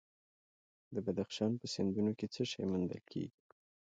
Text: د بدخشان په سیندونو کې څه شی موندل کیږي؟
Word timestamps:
د 0.93 0.95
بدخشان 1.05 1.51
په 1.59 1.65
سیندونو 1.73 2.11
کې 2.19 2.27
څه 2.33 2.41
شی 2.51 2.63
موندل 2.71 3.01
کیږي؟ 3.09 3.29